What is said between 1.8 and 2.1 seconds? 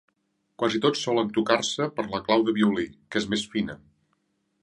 per